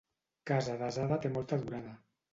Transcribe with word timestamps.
Casa 0.51 0.77
desada 0.81 1.19
té 1.27 1.33
molta 1.37 1.63
durada. 1.67 1.97